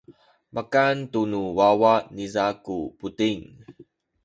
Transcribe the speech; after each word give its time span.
makan 0.55 0.95
tu 1.11 1.21
nu 1.31 1.41
wawa 1.57 1.93
niza 2.15 2.45
ku 2.65 2.75
buting. 2.99 3.39